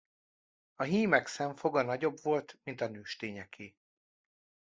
A 0.75 0.83
hímek 0.83 1.27
szemfoga 1.27 1.81
nagyobb 1.81 2.17
volt 2.21 2.59
mint 2.63 2.81
a 2.81 2.87
nőstényeké. 2.87 3.75